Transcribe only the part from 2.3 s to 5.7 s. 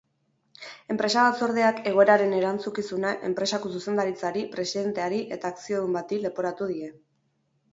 erantzukizuna enpresako zuzendaritzari, presidenteari eta